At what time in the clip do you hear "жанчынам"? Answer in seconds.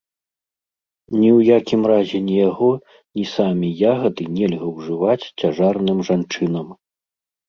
6.09-6.73